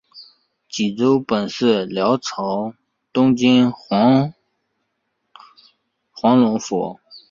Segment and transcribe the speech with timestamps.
[0.67, 2.73] 济州本是辽朝
[3.13, 4.33] 东京道
[6.11, 6.99] 黄龙府。